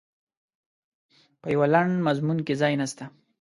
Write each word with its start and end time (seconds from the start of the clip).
په 1.41 1.47
یوه 1.53 1.67
لنډ 1.73 1.93
مضمون 2.07 2.37
کې 2.45 2.53
ځای 2.61 2.73
نسته. 2.81 3.03